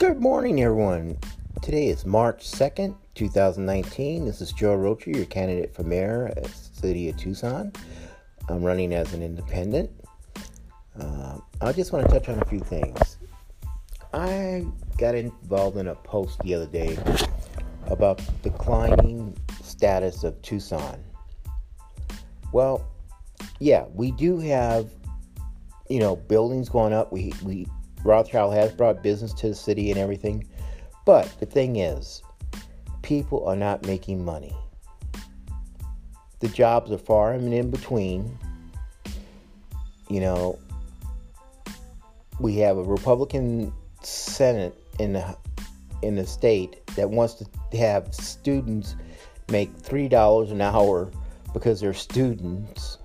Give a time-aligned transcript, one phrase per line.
[0.00, 1.18] Good morning, everyone.
[1.60, 4.24] Today is March 2nd, 2019.
[4.24, 7.70] This is Joe Rocher, your candidate for mayor at the city of Tucson.
[8.48, 9.90] I'm running as an independent.
[10.98, 13.18] Uh, I just want to touch on a few things.
[14.14, 14.64] I
[14.96, 16.96] got involved in a post the other day
[17.84, 20.98] about declining status of Tucson.
[22.54, 22.88] Well,
[23.58, 24.90] yeah, we do have,
[25.90, 27.12] you know, buildings going up.
[27.12, 27.66] We we
[28.04, 30.46] Rothschild has brought business to the city and everything.
[31.04, 32.22] But the thing is,
[33.02, 34.54] people are not making money.
[36.40, 38.38] The jobs are far and in between.
[40.08, 40.58] You know,
[42.38, 45.36] we have a Republican Senate in the
[46.02, 48.96] in the state that wants to have students
[49.50, 51.10] make three dollars an hour
[51.52, 52.98] because they're students.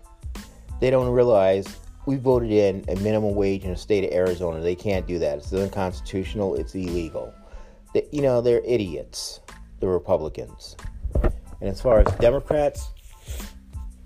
[0.80, 1.66] They don't realize
[2.06, 4.62] we voted in a minimum wage in the state of Arizona.
[4.62, 5.40] They can't do that.
[5.40, 6.56] It's unconstitutional.
[6.56, 7.34] It's illegal.
[7.94, 9.40] They, you know, they're idiots,
[9.80, 10.76] the Republicans.
[11.24, 12.90] And as far as Democrats,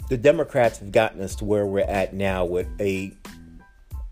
[0.09, 3.11] the Democrats have gotten us to where we're at now with a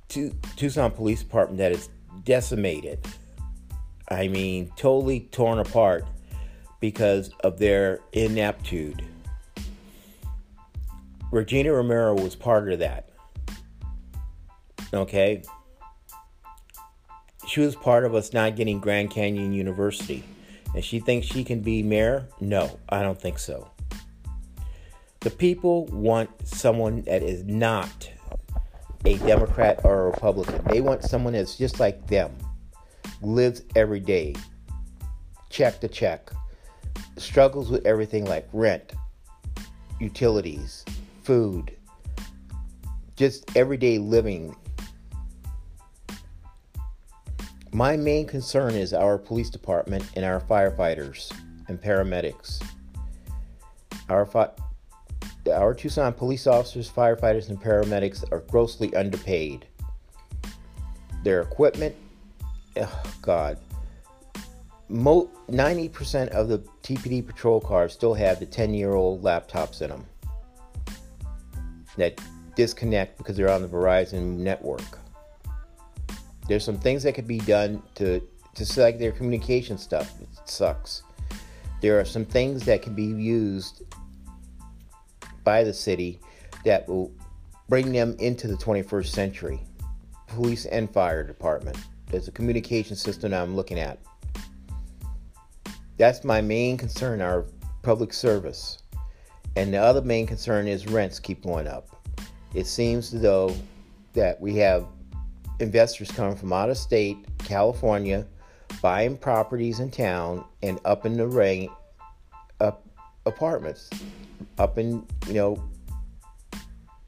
[0.10, 1.90] Tucson Police Department that is
[2.24, 3.06] decimated.
[4.10, 6.06] I mean, totally torn apart
[6.80, 9.04] because of their ineptitude.
[11.32, 13.07] Regina Romero was part of that.
[14.94, 15.44] Okay?
[17.48, 20.24] She was part of us not getting Grand Canyon University.
[20.74, 22.28] And she thinks she can be mayor?
[22.42, 23.70] No, I don't think so.
[25.22, 28.10] The people want someone that is not
[29.06, 30.62] a Democrat or a Republican.
[30.70, 32.36] They want someone that's just like them,
[33.22, 34.36] lives every day,
[35.50, 36.30] check to check,
[37.18, 38.94] struggles with everything like rent,
[40.00, 40.86] utilities,
[41.24, 41.76] food,
[43.16, 44.56] just everyday living
[47.72, 51.32] My main concern is our police department and our firefighters
[51.68, 52.64] and paramedics.
[54.10, 54.52] Our fi-
[55.52, 59.66] our Tucson police officers, firefighters, and paramedics are grossly underpaid.
[61.24, 61.96] Their equipment,
[62.78, 63.58] oh God,
[64.90, 69.90] mo- 90% of the TPD patrol cars still have the 10 year old laptops in
[69.90, 70.06] them
[71.98, 72.20] that
[72.56, 75.00] disconnect because they're on the Verizon network.
[76.48, 78.22] There's some things that could be done to
[78.56, 80.20] to select their communication stuff.
[80.20, 81.04] It sucks.
[81.80, 83.84] There are some things that can be used
[85.44, 86.20] by the city
[86.66, 87.12] that will
[87.70, 89.60] bring them into the 21st century.
[90.26, 91.78] Police and fire department.
[92.08, 94.00] There's a communication system I'm looking at.
[95.98, 97.46] That's my main concern, our
[97.84, 98.80] public service.
[99.56, 101.90] And the other main concern is rents keep going up.
[102.56, 103.56] It seems though
[104.14, 104.88] that we have
[105.60, 108.26] investors coming from out of state, California,
[108.82, 111.72] buying properties in town and up in the rank
[112.60, 112.86] up
[113.26, 113.90] apartments,
[114.58, 115.64] up in you know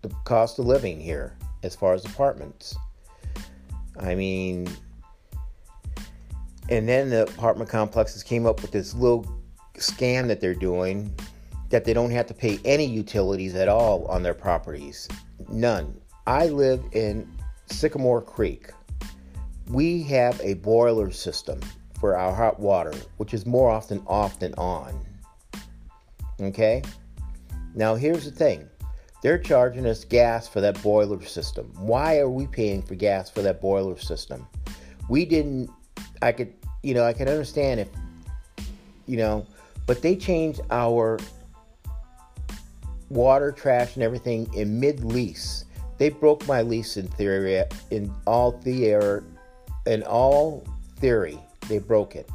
[0.02, 2.76] the cost of living here as far as apartments.
[4.00, 4.68] I mean,
[6.70, 9.26] and then the apartment complexes came up with this little
[9.76, 11.14] scam that they're doing
[11.70, 15.08] that they don't have to pay any utilities at all on their properties.
[15.50, 16.00] None.
[16.26, 17.32] I live in
[17.72, 18.72] Sycamore Creek,
[19.70, 21.60] we have a boiler system
[22.00, 25.06] for our hot water, which is more often off than on.
[26.42, 26.82] Okay?
[27.76, 28.70] Now, here's the thing
[29.22, 31.72] they're charging us gas for that boiler system.
[31.78, 34.48] Why are we paying for gas for that boiler system?
[35.10, 35.70] We didn't,
[36.22, 36.54] I could,
[36.84, 37.90] you know, I can understand if,
[39.06, 39.46] you know,
[39.86, 41.20] but they changed our
[43.10, 45.66] water, trash, and everything in mid lease.
[46.00, 47.62] They broke my lease in theory,
[47.92, 49.22] in all theory,
[49.86, 50.66] in all
[50.96, 51.38] theory,
[51.68, 52.30] they broke it.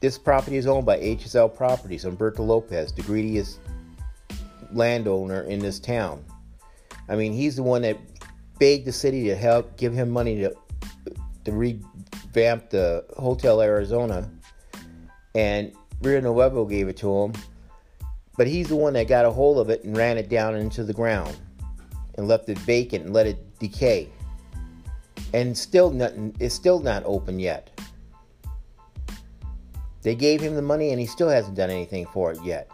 [0.00, 3.60] This property is owned by HSL Properties, Humberto Lopez, the greediest
[4.72, 6.22] landowner in this town.
[7.08, 7.96] I mean, he's the one that
[8.58, 10.54] begged the city to help give him money to
[11.44, 14.30] to revamp the Hotel Arizona,
[15.34, 15.72] and
[16.02, 17.32] Rio Nuevo gave it to him
[18.36, 20.82] but he's the one that got a hold of it and ran it down into
[20.84, 21.36] the ground
[22.16, 24.08] and left it vacant and let it decay.
[25.32, 27.70] And still nothing it's still not open yet.
[30.02, 32.70] They gave him the money and he still hasn't done anything for it yet.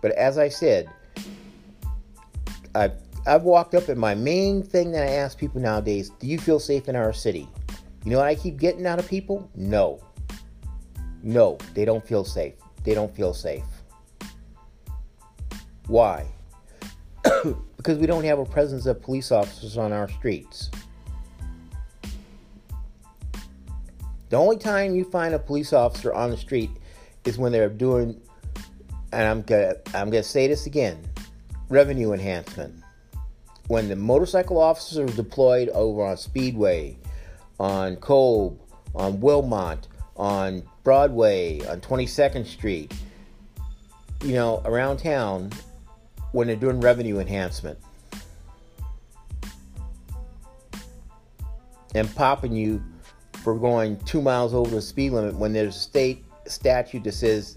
[0.00, 0.88] But as I said,
[2.74, 2.94] I've
[3.26, 6.58] I've walked up and my main thing that I ask people nowadays, do you feel
[6.58, 7.46] safe in our city?
[8.04, 9.50] You know what I keep getting out of people?
[9.54, 10.00] No.
[11.22, 12.54] No, they don't feel safe.
[12.82, 13.64] They don't feel safe.
[15.90, 16.24] Why?
[17.76, 20.70] because we don't have a presence of police officers on our streets.
[24.28, 26.70] The only time you find a police officer on the street
[27.24, 28.20] is when they're doing,
[29.12, 30.96] and I'm gonna, I'm gonna say this again,
[31.68, 32.84] revenue enhancement.
[33.66, 36.98] When the motorcycle officers are deployed over on Speedway,
[37.58, 38.60] on Kolb,
[38.94, 42.94] on Wilmot, on Broadway, on 22nd Street,
[44.22, 45.50] you know, around town,
[46.32, 47.78] when they're doing revenue enhancement.
[51.94, 52.82] And popping you
[53.42, 57.56] for going two miles over the speed limit when there's a state statute that says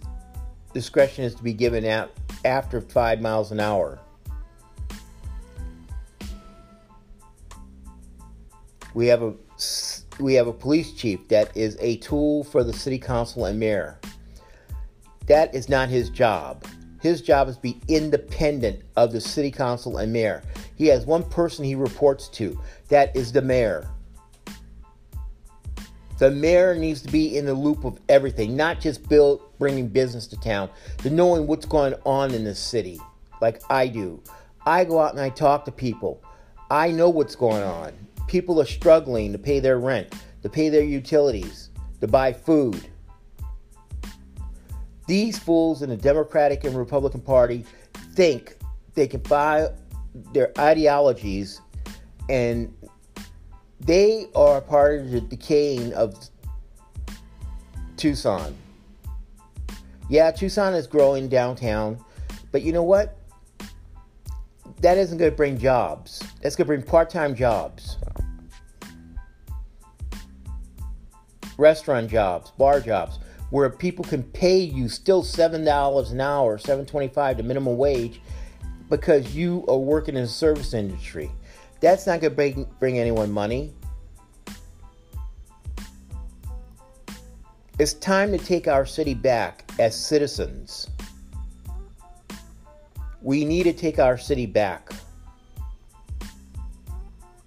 [0.73, 2.09] discretion is to be given at
[2.45, 3.99] after five miles an hour.
[8.93, 9.33] We have a
[10.19, 13.99] we have a police chief that is a tool for the city council and mayor.
[15.27, 16.65] That is not his job.
[17.03, 20.41] His job is to be independent of the city council and mayor.
[20.77, 22.57] He has one person he reports to.
[22.87, 23.89] That is the mayor.
[26.17, 30.27] The mayor needs to be in the loop of everything, not just build, bringing business
[30.27, 30.69] to town,
[31.01, 33.01] but knowing what's going on in the city,
[33.41, 34.23] like I do.
[34.65, 36.23] I go out and I talk to people.
[36.71, 37.91] I know what's going on.
[38.27, 42.87] People are struggling to pay their rent, to pay their utilities, to buy food.
[45.07, 47.65] These fools in the Democratic and Republican Party
[48.13, 48.55] think
[48.93, 49.69] they can buy
[50.33, 51.61] their ideologies
[52.29, 52.73] and
[53.79, 56.15] they are part of the decaying of
[57.97, 58.55] Tucson.
[60.09, 62.03] Yeah, Tucson is growing downtown,
[62.51, 63.17] but you know what?
[64.81, 66.21] That isn't going to bring jobs.
[66.41, 67.97] That's going to bring part time jobs,
[71.57, 73.19] restaurant jobs, bar jobs,
[73.53, 78.19] where people can pay you still $7 an hour, $7.25 to minimum wage
[78.89, 81.29] because you are working in the service industry.
[81.79, 83.71] That's not going to bring, bring anyone money.
[87.77, 90.89] It's time to take our city back as citizens.
[93.21, 94.91] We need to take our city back.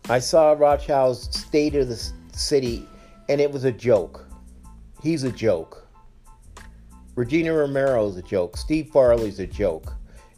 [0.09, 2.87] I saw Rothschild's State of the City,
[3.29, 4.25] and it was a joke.
[5.03, 5.86] He's a joke.
[7.17, 8.57] Regina Romero is a joke.
[8.57, 9.93] Steve Farley's a joke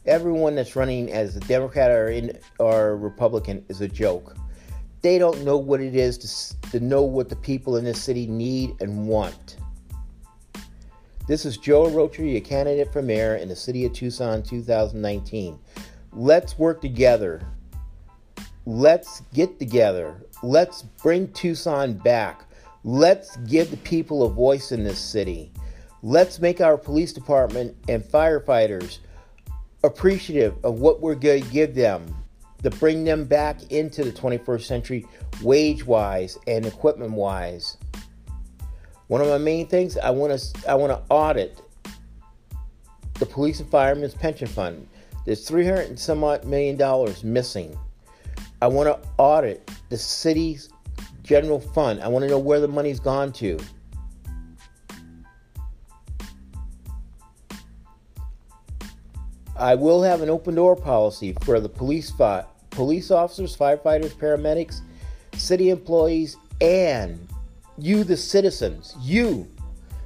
[0.09, 4.35] everyone that's running as a Democrat or in or Republican is a joke.
[5.01, 8.25] They don't know what it is to, to know what the people in this city
[8.25, 9.57] need and want.
[11.27, 15.59] This is Joe Rocher, your candidate for mayor in the city of Tucson 2019.
[16.11, 17.41] Let's work together.
[18.65, 20.25] Let's get together.
[20.41, 22.45] Let's bring Tucson back.
[22.83, 25.51] Let's give the people a voice in this city.
[26.01, 28.99] Let's make our police department and firefighters
[29.83, 32.15] appreciative of what we're going to give them
[32.63, 35.05] to bring them back into the 21st century
[35.41, 37.77] wage wise and equipment wise.
[39.07, 41.61] One of my main things I want to I want to audit
[43.15, 44.87] the police and firemen's pension fund.
[45.25, 47.77] There's 300 and some odd million dollars missing.
[48.61, 50.69] I want to audit the city's
[51.23, 52.01] general fund.
[52.01, 53.59] I want to know where the money's gone to.
[59.59, 64.79] I will have an open door policy for the police fi- police officers, firefighters, paramedics,
[65.35, 67.27] city employees, and
[67.77, 68.95] you, the citizens.
[69.01, 69.47] You,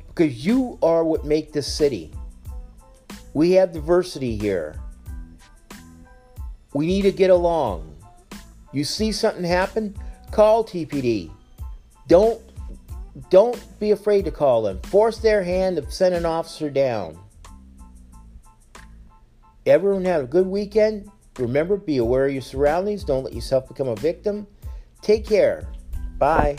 [0.07, 2.11] because you are what make this city.
[3.35, 4.75] We have diversity here.
[6.73, 7.95] We need to get along.
[8.71, 9.95] You see something happen,
[10.31, 11.29] call TPD.
[12.07, 12.41] Don't
[13.29, 14.81] don't be afraid to call them.
[14.81, 17.19] Force their hand to send an officer down.
[19.65, 21.09] Everyone have a good weekend.
[21.39, 23.03] Remember, be aware of your surroundings.
[23.03, 24.45] Don't let yourself become a victim.
[25.01, 25.67] Take care.
[26.17, 26.57] Bye.